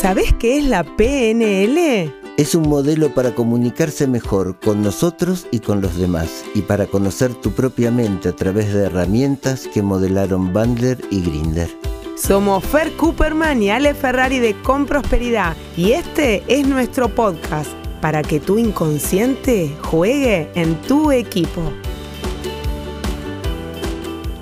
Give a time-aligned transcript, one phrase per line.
[0.00, 2.10] ¿Sabés qué es la PNL?
[2.38, 7.34] Es un modelo para comunicarse mejor con nosotros y con los demás y para conocer
[7.34, 11.68] tu propia mente a través de herramientas que modelaron Bandler y Grinder.
[12.16, 17.70] Somos Fer Cooperman y Ale Ferrari de Con Prosperidad y este es nuestro podcast
[18.00, 21.60] para que tu inconsciente juegue en tu equipo.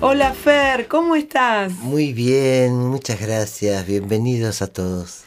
[0.01, 1.73] Hola Fer, ¿cómo estás?
[1.73, 3.85] Muy bien, muchas gracias.
[3.85, 5.25] Bienvenidos a todos.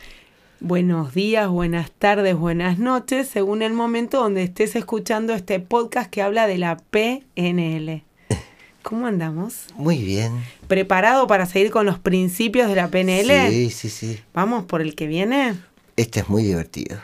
[0.64, 6.21] Buenos días, buenas tardes, buenas noches, según el momento donde estés escuchando este podcast que
[6.21, 8.04] habla de la PNL.
[8.83, 9.66] ¿Cómo andamos?
[9.75, 10.33] Muy bien.
[10.68, 13.50] ¿Preparado para seguir con los principios de la PNL?
[13.50, 14.19] Sí, sí, sí.
[14.36, 15.55] ¿Vamos por el que viene?
[15.97, 17.00] Este es muy divertido.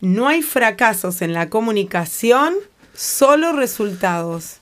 [0.00, 2.54] No hay fracasos en la comunicación,
[2.94, 4.60] solo resultados.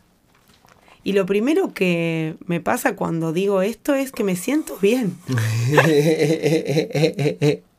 [1.05, 5.17] Y lo primero que me pasa cuando digo esto es que me siento bien.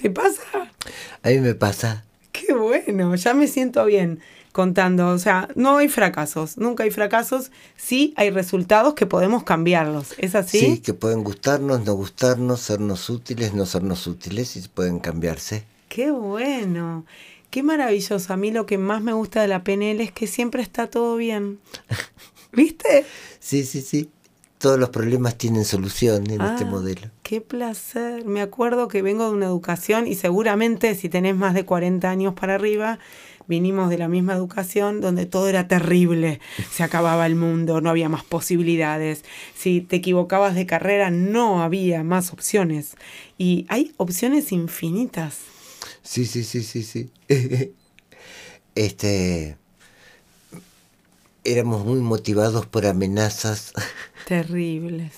[0.00, 0.42] ¿Te pasa?
[1.22, 2.04] A mí me pasa.
[2.32, 4.20] Qué bueno, ya me siento bien
[4.52, 5.08] contando.
[5.08, 7.50] O sea, no hay fracasos, nunca hay fracasos.
[7.76, 10.14] Sí hay resultados que podemos cambiarlos.
[10.18, 10.58] ¿Es así?
[10.58, 15.64] Sí, que pueden gustarnos, no gustarnos, sernos útiles, no sernos útiles y pueden cambiarse.
[15.88, 17.04] Qué bueno.
[17.50, 18.32] Qué maravilloso.
[18.32, 21.16] A mí lo que más me gusta de la PNL es que siempre está todo
[21.16, 21.60] bien.
[22.52, 23.06] ¿Viste?
[23.40, 24.10] Sí, sí, sí
[24.58, 27.02] todos los problemas tienen solución en este ah, modelo.
[27.22, 28.24] Qué placer.
[28.24, 32.34] Me acuerdo que vengo de una educación y seguramente si tenés más de 40 años
[32.34, 32.98] para arriba,
[33.46, 36.40] vinimos de la misma educación donde todo era terrible.
[36.72, 39.24] Se acababa el mundo, no había más posibilidades.
[39.56, 42.96] Si te equivocabas de carrera, no había más opciones.
[43.38, 45.38] Y hay opciones infinitas.
[46.02, 47.10] Sí, sí, sí, sí, sí.
[48.74, 49.56] este
[51.44, 53.72] éramos muy motivados por amenazas.
[54.28, 55.12] Terribles.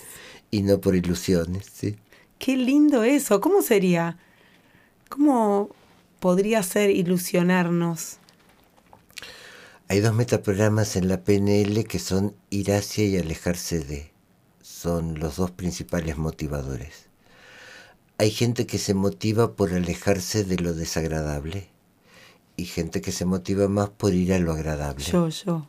[0.52, 1.96] y no por ilusiones, sí.
[2.38, 3.40] Qué lindo eso.
[3.40, 4.18] ¿Cómo sería?
[5.08, 5.70] ¿Cómo
[6.20, 8.18] podría ser ilusionarnos?
[9.88, 14.12] Hay dos metaprogramas en la PNL que son ir hacia y alejarse de.
[14.62, 17.06] Son los dos principales motivadores.
[18.18, 21.68] Hay gente que se motiva por alejarse de lo desagradable
[22.56, 25.04] y gente que se motiva más por ir a lo agradable.
[25.04, 25.66] Yo, yo.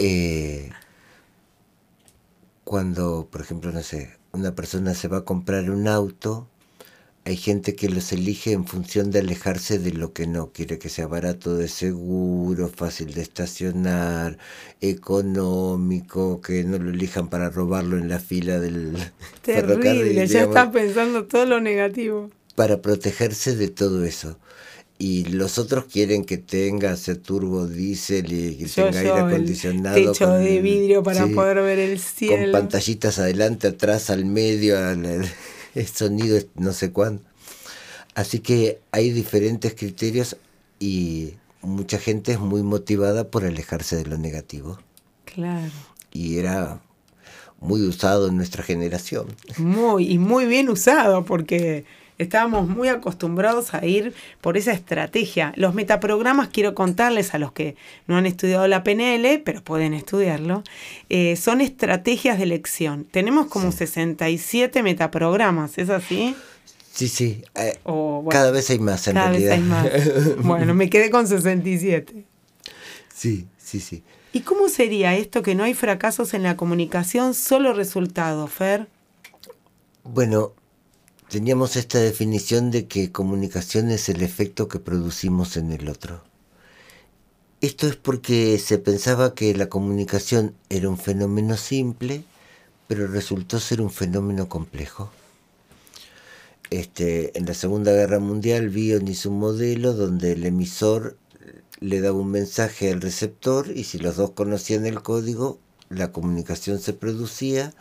[0.00, 0.70] Eh,
[2.68, 6.46] cuando, por ejemplo, no sé, una persona se va a comprar un auto,
[7.24, 10.90] hay gente que los elige en función de alejarse de lo que no quiere que
[10.90, 14.36] sea barato de seguro, fácil de estacionar,
[14.82, 18.98] económico, que no lo elijan para robarlo en la fila del
[19.40, 22.28] Terrible, ya está pensando todo lo negativo.
[22.54, 24.36] Para protegerse de todo eso
[24.98, 29.94] y los otros quieren que tenga ese turbo diésel y que tenga aire acondicionado.
[29.94, 32.52] techo de vidrio para poder ver el cielo.
[32.52, 37.22] Con pantallitas adelante, atrás, al medio, el, sonido no sé cuándo.
[38.16, 40.36] Así que hay diferentes criterios
[40.80, 44.80] y mucha gente es muy motivada por alejarse de lo negativo.
[45.26, 45.70] Claro.
[46.12, 46.80] Y era
[47.60, 49.28] muy usado en nuestra generación.
[49.58, 51.84] Muy, y muy bien usado porque
[52.18, 55.52] estábamos muy acostumbrados a ir por esa estrategia.
[55.56, 60.62] Los metaprogramas, quiero contarles a los que no han estudiado la PNL, pero pueden estudiarlo,
[61.08, 63.04] eh, son estrategias de elección.
[63.04, 66.36] Tenemos como 67 metaprogramas, ¿es así?
[66.92, 67.44] Sí, sí.
[67.54, 67.78] Eh,
[68.28, 69.50] cada vez hay más en cada realidad.
[69.50, 70.36] Vez hay más.
[70.42, 72.24] bueno, me quedé con 67.
[73.14, 74.02] Sí, sí, sí.
[74.32, 78.88] ¿Y cómo sería esto que no hay fracasos en la comunicación, solo resultados, Fer?
[80.04, 80.52] Bueno,
[81.28, 86.22] teníamos esta definición de que comunicación es el efecto que producimos en el otro.
[87.60, 92.24] Esto es porque se pensaba que la comunicación era un fenómeno simple,
[92.86, 95.10] pero resultó ser un fenómeno complejo.
[96.70, 101.16] Este, en la Segunda Guerra Mundial, Bion hizo un modelo donde el emisor
[101.80, 106.78] le daba un mensaje al receptor y si los dos conocían el código, la comunicación
[106.78, 107.72] se producía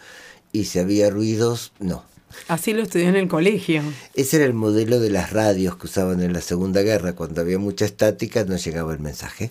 [0.51, 2.03] y si había ruidos, no.
[2.47, 3.81] Así lo estudié en el colegio.
[4.13, 7.13] Ese era el modelo de las radios que usaban en la Segunda Guerra.
[7.13, 9.49] Cuando había mucha estática no llegaba el mensaje.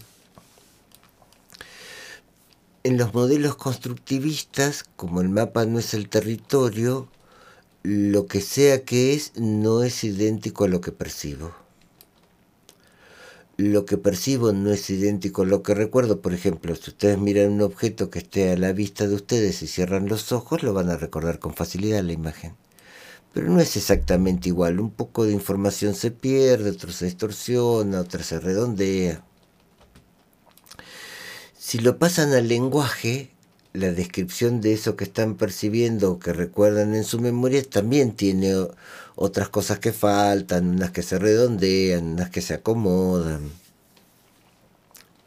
[2.84, 7.08] En los modelos constructivistas, como el mapa no es el territorio,
[7.82, 11.52] lo que sea que es no es idéntico a lo que percibo.
[13.56, 16.20] Lo que percibo no es idéntico a lo que recuerdo.
[16.20, 19.66] Por ejemplo, si ustedes miran un objeto que esté a la vista de ustedes y
[19.66, 22.54] cierran los ojos, lo van a recordar con facilidad la imagen
[23.36, 24.80] pero no es exactamente igual.
[24.80, 29.22] Un poco de información se pierde, otro se distorsiona, otra se redondea.
[31.58, 33.30] Si lo pasan al lenguaje,
[33.74, 38.54] la descripción de eso que están percibiendo o que recuerdan en su memoria también tiene
[39.16, 43.50] otras cosas que faltan, unas que se redondean, unas que se acomodan.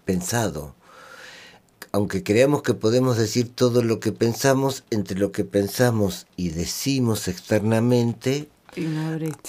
[0.05, 0.73] Pensado.
[1.91, 7.27] Aunque creamos que podemos decir todo lo que pensamos, entre lo que pensamos y decimos
[7.27, 8.47] externamente,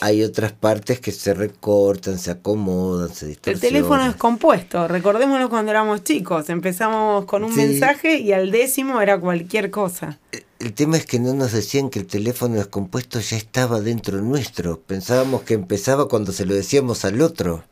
[0.01, 3.55] hay otras partes que se recortan, se acomodan, se distorsionan.
[3.55, 9.01] El teléfono es compuesto, recordémonos cuando éramos chicos, empezamos con un mensaje y al décimo
[9.01, 10.19] era cualquier cosa.
[10.59, 14.81] El tema es que no nos decían que el teléfono descompuesto ya estaba dentro nuestro,
[14.81, 17.65] pensábamos que empezaba cuando se lo decíamos al otro.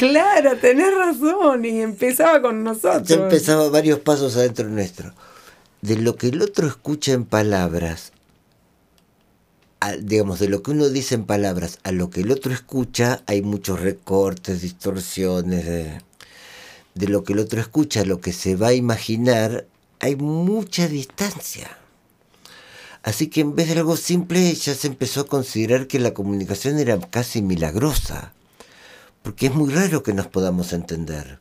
[0.00, 3.06] Claro, tenés razón, y empezaba con nosotros.
[3.06, 5.12] Ya empezaba varios pasos adentro nuestro.
[5.82, 8.12] De lo que el otro escucha en palabras
[10.00, 13.42] digamos, de lo que uno dice en palabras a lo que el otro escucha, hay
[13.42, 15.64] muchos recortes, distorsiones.
[15.66, 16.02] De,
[16.94, 19.66] de lo que el otro escucha a lo que se va a imaginar,
[20.00, 21.76] hay mucha distancia.
[23.02, 26.78] Así que en vez de algo simple, ya se empezó a considerar que la comunicación
[26.78, 28.32] era casi milagrosa.
[29.22, 31.38] Porque es muy raro que nos podamos entender.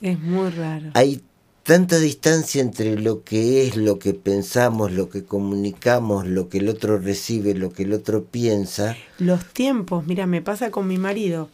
[0.00, 0.90] Es muy raro.
[0.94, 1.22] Hay
[1.62, 6.68] tanta distancia entre lo que es, lo que pensamos, lo que comunicamos, lo que el
[6.68, 8.96] otro recibe, lo que el otro piensa.
[9.18, 11.48] Los tiempos, mira, me pasa con mi marido.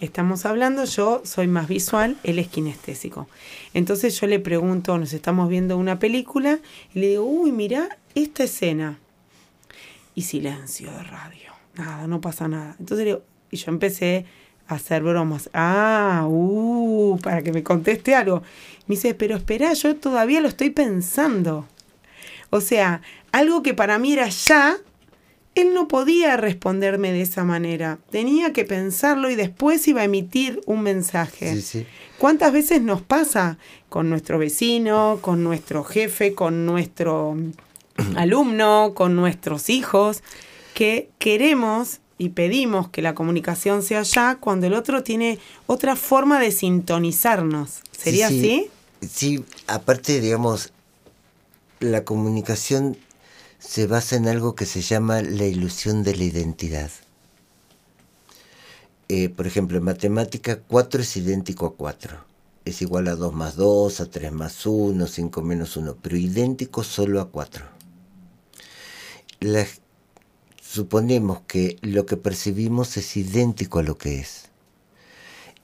[0.00, 3.26] Estamos hablando, yo soy más visual, él es kinestésico.
[3.72, 6.58] Entonces yo le pregunto, nos estamos viendo una película
[6.94, 8.98] y le digo, uy, mira esta escena.
[10.14, 11.52] Y silencio de radio.
[11.76, 12.76] Nada, no pasa nada.
[12.78, 14.26] Entonces le digo, y yo empecé
[14.68, 15.50] hacer bromas.
[15.52, 18.42] Ah, uh, para que me conteste algo.
[18.86, 21.66] Me dice, pero espera, yo todavía lo estoy pensando.
[22.50, 23.02] O sea,
[23.32, 24.76] algo que para mí era ya,
[25.54, 27.98] él no podía responderme de esa manera.
[28.10, 31.62] Tenía que pensarlo y después iba a emitir un mensaje.
[32.18, 33.58] ¿Cuántas veces nos pasa
[33.88, 37.36] con nuestro vecino, con nuestro jefe, con nuestro
[38.16, 40.22] alumno, con nuestros hijos,
[40.74, 46.38] que queremos y pedimos que la comunicación sea ya cuando el otro tiene otra forma
[46.40, 47.80] de sintonizarnos.
[47.90, 48.70] ¿Sería así?
[49.00, 50.72] Sí, aparte, digamos,
[51.80, 52.96] la comunicación
[53.58, 56.90] se basa en algo que se llama la ilusión de la identidad.
[59.08, 62.16] Eh, por ejemplo, en matemática 4 es idéntico a 4.
[62.64, 66.82] Es igual a 2 más 2, a 3 más 1, 5 menos 1, pero idéntico
[66.82, 67.64] solo a 4.
[69.40, 69.66] La,
[70.74, 74.50] suponemos que lo que percibimos es idéntico a lo que es.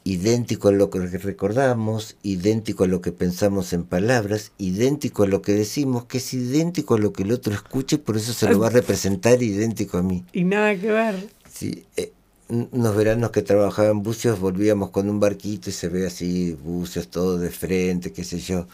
[0.04, 5.42] Idéntico a lo que recordamos, idéntico a lo que pensamos en palabras, idéntico a lo
[5.42, 8.60] que decimos, que es idéntico a lo que el otro escuche, por eso se lo
[8.60, 10.24] va a representar idéntico a mí.
[10.32, 11.28] Y nada que ver.
[11.52, 12.12] Sí, eh,
[12.48, 17.08] unos veranos que trabajaba en bucios volvíamos con un barquito y se ve así, bucios
[17.08, 18.66] todo de frente, qué sé yo.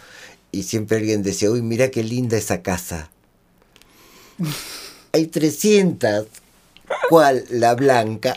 [0.52, 3.10] Y siempre alguien decía, uy, mira qué linda esa casa
[5.16, 6.26] hay 300.
[7.08, 7.44] ¿Cuál?
[7.50, 8.36] La blanca.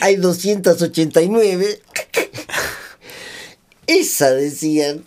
[0.00, 1.82] Hay 289.
[3.86, 5.04] Esa decían.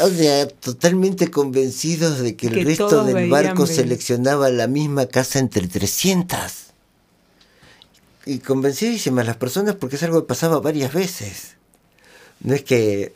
[0.00, 5.66] O sea, totalmente convencidos de que, el resto del barco seleccionaba la misma casa entre
[5.66, 6.36] 300.
[8.26, 11.56] Y convencidísimas las personas porque es algo que pasaba varias veces.
[12.40, 13.14] No es que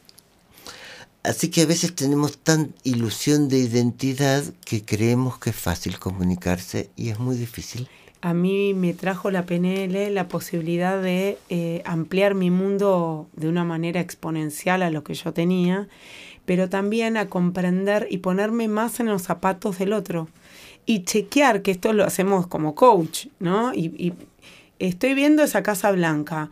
[1.24, 6.90] Así que a veces tenemos tan ilusión de identidad que creemos que es fácil comunicarse
[6.96, 7.88] y es muy difícil.
[8.20, 13.64] A mí me trajo la PNL la posibilidad de eh, ampliar mi mundo de una
[13.64, 15.88] manera exponencial a lo que yo tenía,
[16.44, 20.28] pero también a comprender y ponerme más en los zapatos del otro
[20.84, 23.72] y chequear que esto lo hacemos como coach, ¿no?
[23.72, 24.12] Y, y
[24.78, 26.50] estoy viendo esa casa blanca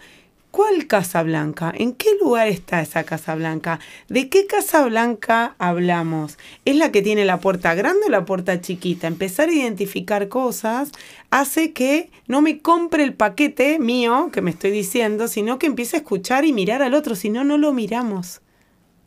[0.53, 1.73] ¿Cuál Casa Blanca?
[1.75, 3.81] ¿En qué lugar está esa Casa Blanca?
[4.11, 6.37] ¿De qué Casa Blanca hablamos?
[6.67, 9.07] ¿Es la que tiene la puerta grande o la puerta chiquita?
[9.07, 10.91] Empezar a identificar cosas
[11.31, 15.97] hace que no me compre el paquete mío que me estoy diciendo, sino que empiece
[15.97, 18.43] a escuchar y mirar al otro, si no, no lo miramos.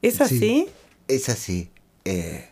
[0.01, 0.67] ¿Es así?
[1.07, 1.69] es así.
[2.05, 2.49] Eh,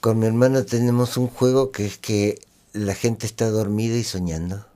[0.00, 2.38] con mi hermano tenemos un juego que es que
[2.74, 4.66] la gente está dormida y soñando.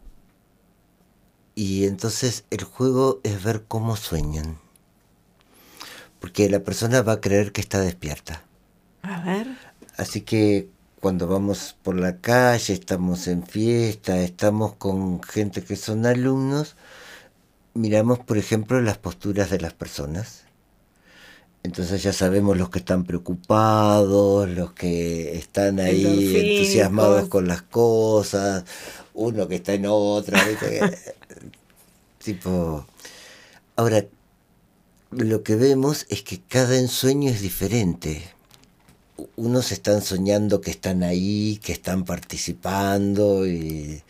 [1.55, 4.59] Y entonces el juego es ver cómo sueñan.
[6.21, 8.43] Porque la persona va a creer que está despierta.
[9.03, 9.47] A ver.
[9.97, 10.69] Así que
[11.05, 16.77] cuando vamos por la calle, estamos en fiesta, estamos con gente que son alumnos,
[17.75, 20.45] miramos, por ejemplo, las posturas de las personas.
[21.63, 28.65] Entonces ya sabemos los que están preocupados, los que están ahí entusiasmados con las cosas,
[29.13, 30.43] uno que está en otra.
[32.25, 32.87] tipo.
[33.77, 34.05] Ahora,
[35.11, 38.23] lo que vemos es que cada ensueño es diferente.
[39.37, 44.03] unos están soñando que están ahí, que están participando, y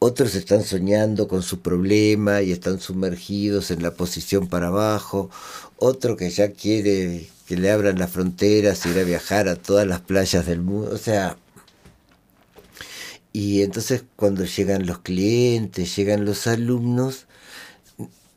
[0.00, 5.30] otros están soñando con su problema y están sumergidos en la posición para abajo,
[5.78, 10.00] otro que ya quiere que le abran las fronteras, ir a viajar a todas las
[10.00, 11.36] playas del mundo, o sea,
[13.32, 17.27] y entonces cuando llegan los clientes, llegan los alumnos,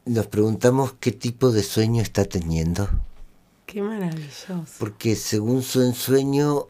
[0.05, 2.89] nos preguntamos qué tipo de sueño está teniendo.
[3.65, 4.65] Qué maravilloso.
[4.79, 6.67] Porque según su ensueño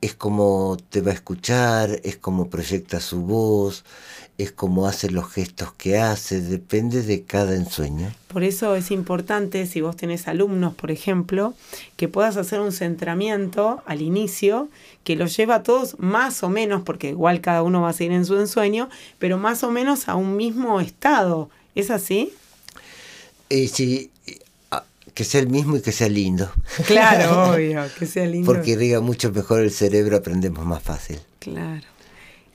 [0.00, 3.84] es como te va a escuchar, es como proyecta su voz,
[4.38, 8.10] es como hace los gestos que hace, depende de cada ensueño.
[8.28, 11.52] Por eso es importante, si vos tenés alumnos, por ejemplo,
[11.96, 14.68] que puedas hacer un centramiento al inicio
[15.04, 18.12] que los lleva a todos más o menos, porque igual cada uno va a seguir
[18.12, 21.50] en su ensueño, pero más o menos a un mismo estado.
[21.74, 22.32] ¿Es así?
[23.48, 24.10] Eh, sí,
[25.14, 26.50] que sea el mismo y que sea lindo.
[26.86, 28.46] Claro, obvio, que sea lindo.
[28.46, 31.18] Porque irriga mucho mejor el cerebro, aprendemos más fácil.
[31.38, 31.86] Claro.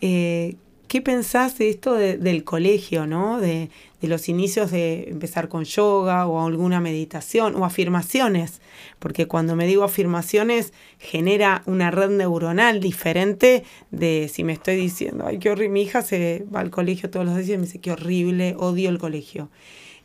[0.01, 0.55] Eh,
[0.87, 3.39] ¿Qué pensás de esto del colegio, ¿no?
[3.39, 3.69] De,
[4.01, 8.61] los inicios de empezar con yoga o alguna meditación o afirmaciones?
[8.99, 15.25] Porque cuando me digo afirmaciones genera una red neuronal diferente de si me estoy diciendo,
[15.27, 17.79] ay, qué horrible, mi hija se va al colegio todos los días y me dice,
[17.79, 19.49] qué horrible, odio el colegio.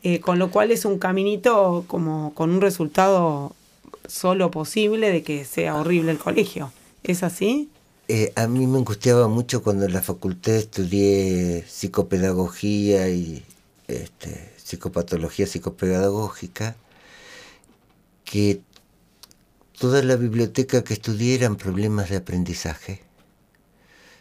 [0.03, 3.55] Eh, con lo cual es un caminito como con un resultado
[4.09, 6.73] solo posible de que sea horrible el colegio.
[7.03, 7.69] ¿Es así?
[8.13, 13.45] Eh, a mí me angustiaba mucho cuando en la facultad estudié psicopedagogía y
[13.87, 16.75] este, psicopatología psicopedagógica,
[18.25, 18.63] que
[19.79, 23.01] toda la biblioteca que estudié eran problemas de aprendizaje.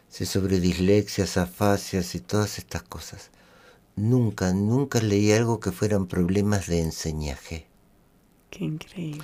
[0.07, 3.31] Sé sobre dislexias, afasias y todas estas cosas.
[3.95, 7.65] Nunca, nunca leí algo que fueran problemas de enseñaje.
[8.51, 9.23] Qué increíble.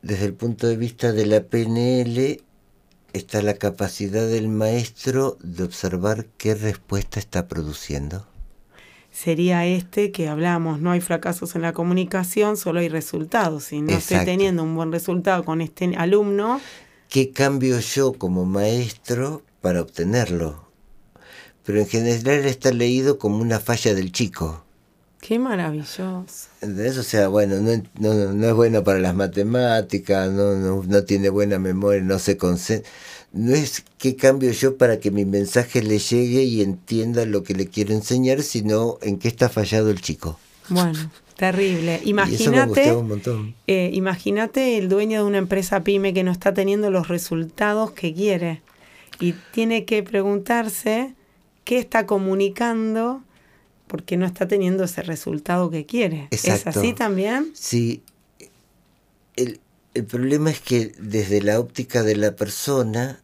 [0.00, 2.45] Desde el punto de vista de la PNL
[3.16, 8.26] está la capacidad del maestro de observar qué respuesta está produciendo.
[9.10, 13.64] Sería este que hablamos, no hay fracasos en la comunicación, solo hay resultados.
[13.64, 16.60] Si no estoy teniendo un buen resultado con este alumno...
[17.08, 20.66] ¿Qué cambio yo como maestro para obtenerlo?
[21.66, 24.64] pero en general está leído como una falla del chico.
[25.26, 26.24] Qué maravilloso.
[26.60, 26.96] ¿Entendés?
[26.98, 31.30] O sea, bueno, no, no, no es bueno para las matemáticas, no, no, no tiene
[31.30, 32.88] buena memoria, no se concentra.
[33.32, 37.54] No es qué cambio yo para que mi mensaje le llegue y entienda lo que
[37.54, 40.38] le quiero enseñar, sino en qué está fallado el chico.
[40.68, 42.00] Bueno, terrible.
[42.04, 42.94] Imagínate,
[43.66, 48.14] eh, imagínate el dueño de una empresa pyme que no está teniendo los resultados que
[48.14, 48.62] quiere
[49.18, 51.14] y tiene que preguntarse
[51.64, 53.22] qué está comunicando
[53.86, 56.28] porque no está teniendo ese resultado que quiere.
[56.30, 57.50] ¿Es así también?
[57.54, 58.02] Sí.
[59.36, 59.60] El,
[59.94, 63.20] el problema es que desde la óptica de la persona,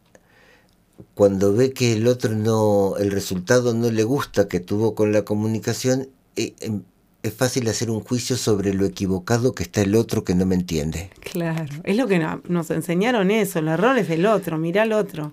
[1.15, 5.23] cuando ve que el otro no, el resultado no le gusta que tuvo con la
[5.23, 6.83] comunicación, eh, em,
[7.23, 10.55] es fácil hacer un juicio sobre lo equivocado que está el otro que no me
[10.55, 11.11] entiende.
[11.21, 15.33] Claro, es lo que nos enseñaron eso, el error es del otro, mira al otro.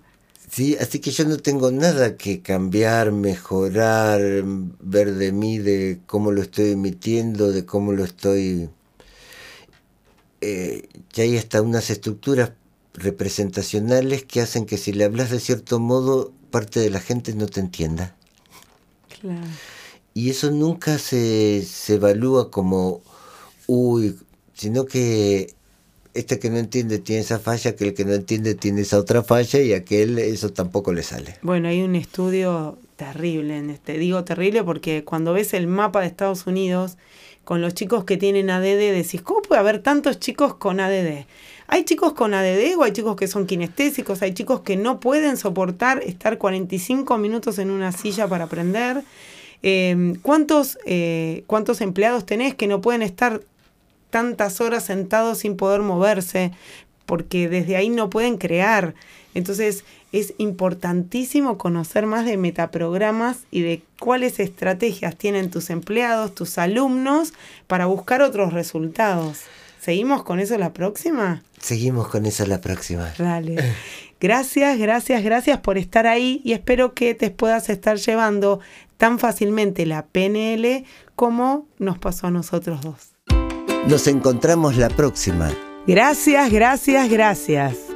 [0.51, 4.19] Sí, así que yo no tengo nada que cambiar, mejorar,
[4.79, 8.69] ver de mí, de cómo lo estoy emitiendo, de cómo lo estoy...
[10.41, 12.53] Eh, ya hay hasta unas estructuras
[12.93, 17.45] representacionales que hacen que si le hablas de cierto modo, parte de la gente no
[17.45, 18.15] te entienda.
[19.21, 19.45] Claro.
[20.15, 23.01] Y eso nunca se, se evalúa como,
[23.67, 24.17] uy,
[24.53, 25.53] sino que
[26.19, 29.23] este que no entiende tiene esa falla, que el que no entiende tiene esa otra
[29.23, 31.37] falla y aquel eso tampoco le sale.
[31.41, 33.97] Bueno, hay un estudio terrible en este.
[33.97, 36.97] Digo terrible porque cuando ves el mapa de Estados Unidos
[37.45, 41.25] con los chicos que tienen ADD, decís, ¿cómo puede haber tantos chicos con ADD?
[41.67, 45.37] Hay chicos con ADD o hay chicos que son kinestésicos, hay chicos que no pueden
[45.37, 49.03] soportar estar 45 minutos en una silla para aprender.
[49.61, 53.41] Eh, ¿cuántos, eh, ¿Cuántos empleados tenés que no pueden estar
[54.09, 56.51] tantas horas sentados sin poder moverse,
[57.05, 58.93] porque desde ahí no pueden crear.
[59.33, 66.57] Entonces es importantísimo conocer más de metaprogramas y de cuáles estrategias tienen tus empleados, tus
[66.57, 67.33] alumnos,
[67.67, 69.41] para buscar otros resultados.
[69.79, 71.43] ¿Seguimos con eso la próxima?
[71.59, 73.13] Seguimos con eso la próxima.
[73.17, 73.55] Dale.
[74.19, 78.59] Gracias, gracias, gracias por estar ahí y espero que te puedas estar llevando
[78.97, 80.83] tan fácilmente la PNL
[81.15, 83.08] como nos pasó a nosotros dos.
[83.87, 85.51] Nos encontramos la próxima.
[85.87, 87.88] Gracias, gracias, gracias.